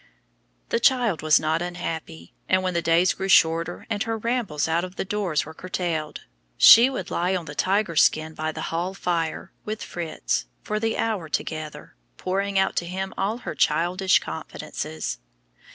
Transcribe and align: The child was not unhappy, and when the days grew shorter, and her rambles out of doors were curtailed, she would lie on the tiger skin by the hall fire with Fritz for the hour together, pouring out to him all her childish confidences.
The 0.69 0.79
child 0.79 1.21
was 1.21 1.39
not 1.39 1.61
unhappy, 1.61 2.33
and 2.49 2.63
when 2.63 2.73
the 2.73 2.81
days 2.81 3.13
grew 3.13 3.27
shorter, 3.29 3.85
and 3.87 4.01
her 4.01 4.17
rambles 4.17 4.67
out 4.67 4.83
of 4.83 4.95
doors 4.95 5.45
were 5.45 5.53
curtailed, 5.53 6.21
she 6.57 6.89
would 6.89 7.11
lie 7.11 7.35
on 7.35 7.45
the 7.45 7.53
tiger 7.53 7.95
skin 7.95 8.33
by 8.33 8.51
the 8.51 8.73
hall 8.73 8.95
fire 8.95 9.51
with 9.63 9.83
Fritz 9.83 10.47
for 10.63 10.79
the 10.79 10.97
hour 10.97 11.29
together, 11.29 11.93
pouring 12.17 12.57
out 12.57 12.75
to 12.77 12.85
him 12.87 13.13
all 13.15 13.37
her 13.45 13.53
childish 13.53 14.17
confidences. 14.17 15.19